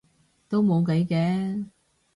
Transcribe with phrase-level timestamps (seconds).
[0.49, 1.63] 都冇計嘅